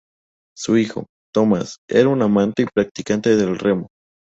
[0.57, 3.89] Su hijo, Thomas, era un amante y practicante del remo.